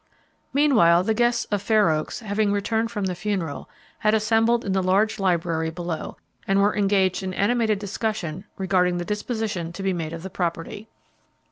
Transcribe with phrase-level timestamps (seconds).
[0.51, 3.69] Meanwhile, the guests of Fair Oaks, having returned from the funeral,
[3.99, 9.05] had assembled in the large library below, and were engaged in animated discussion regarding the
[9.05, 10.89] disposition to be made of the property.